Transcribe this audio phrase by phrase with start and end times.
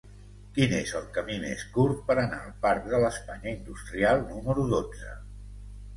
[0.53, 5.13] Quin és el camí més curt per anar al parc de l'Espanya Industrial número dotze?